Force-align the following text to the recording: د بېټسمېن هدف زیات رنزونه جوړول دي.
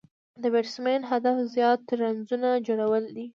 د 0.41 0.43
بېټسمېن 0.53 1.01
هدف 1.11 1.35
زیات 1.55 1.81
رنزونه 2.01 2.49
جوړول 2.67 3.03
دي. 3.15 3.25